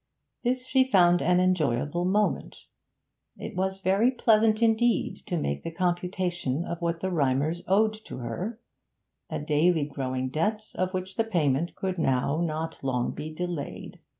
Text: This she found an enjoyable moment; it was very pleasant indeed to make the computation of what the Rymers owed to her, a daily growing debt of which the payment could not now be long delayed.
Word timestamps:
This 0.43 0.65
she 0.65 0.83
found 0.83 1.21
an 1.21 1.39
enjoyable 1.39 2.05
moment; 2.05 2.65
it 3.37 3.55
was 3.55 3.81
very 3.81 4.09
pleasant 4.09 4.63
indeed 4.63 5.17
to 5.27 5.37
make 5.37 5.61
the 5.61 5.69
computation 5.69 6.65
of 6.65 6.81
what 6.81 7.01
the 7.01 7.11
Rymers 7.11 7.61
owed 7.67 7.93
to 8.05 8.17
her, 8.17 8.59
a 9.29 9.37
daily 9.39 9.85
growing 9.85 10.29
debt 10.29 10.71
of 10.73 10.91
which 10.95 11.17
the 11.17 11.23
payment 11.23 11.75
could 11.75 11.99
not 11.99 12.41
now 12.41 12.67
be 12.69 12.77
long 12.81 13.11
delayed. 13.13 13.99